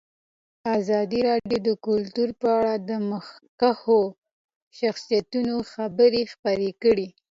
[0.77, 4.01] ازادي راډیو د کلتور په اړه د مخکښو
[4.79, 7.07] شخصیتونو خبرې خپرې کړي.